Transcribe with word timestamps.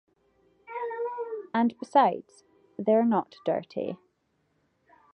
And 1.53 1.75
besides, 1.77 2.43
they’re 2.79 3.05
not 3.05 3.35
dirty. 3.45 3.97